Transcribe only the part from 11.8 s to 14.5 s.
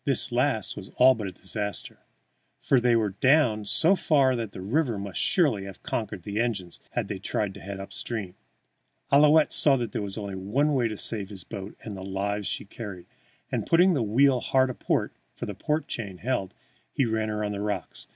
and the lives she carried, and, putting the wheel